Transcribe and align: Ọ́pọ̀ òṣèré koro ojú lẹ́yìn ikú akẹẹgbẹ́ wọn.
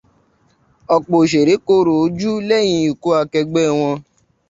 Ọ́pọ̀ 0.95 1.17
òṣèré 1.23 1.53
koro 1.67 1.93
ojú 2.03 2.31
lẹ́yìn 2.49 2.85
ikú 2.89 3.07
akẹẹgbẹ́ 3.21 3.75
wọn. 3.79 3.97